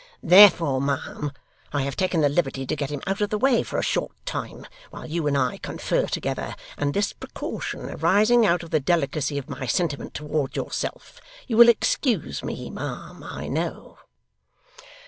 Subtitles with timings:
[0.23, 1.31] Therefore, ma'am,
[1.71, 4.13] I have taken the liberty to get him out of the way for a short
[4.25, 9.37] time, while you and I confer together, and this precaution arising out of the delicacy
[9.37, 13.99] of my sentiments towards yourself, you will excuse me, ma'am, I know.